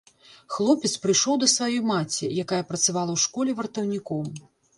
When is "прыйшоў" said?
1.03-1.37